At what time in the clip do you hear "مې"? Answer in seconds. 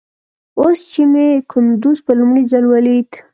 1.11-1.27